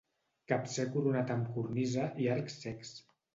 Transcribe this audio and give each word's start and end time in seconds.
Capcer 0.51 0.85
coronat 0.95 1.33
amb 1.35 1.51
cornisa 1.59 2.09
i 2.25 2.31
arcs 2.37 2.59
cecs. 2.65 2.97